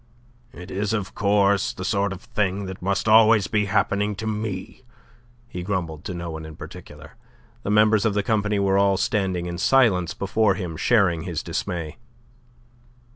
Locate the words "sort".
1.85-2.11